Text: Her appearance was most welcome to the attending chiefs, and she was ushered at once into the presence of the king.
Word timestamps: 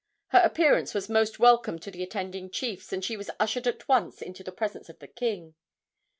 Her 0.29 0.39
appearance 0.39 0.95
was 0.95 1.09
most 1.09 1.37
welcome 1.37 1.77
to 1.77 1.91
the 1.91 2.01
attending 2.01 2.49
chiefs, 2.49 2.91
and 2.91 3.05
she 3.05 3.15
was 3.15 3.29
ushered 3.39 3.67
at 3.67 3.87
once 3.87 4.19
into 4.23 4.43
the 4.43 4.51
presence 4.51 4.89
of 4.89 4.97
the 4.97 5.07
king. 5.07 5.53